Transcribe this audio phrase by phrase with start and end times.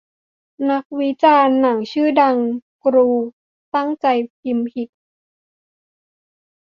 [0.71, 2.35] นักวิจารณ์หนังชื่อดัง
[2.83, 3.09] กรู
[3.75, 4.05] ตั้งใจ
[4.37, 4.89] พิมพ์ผิด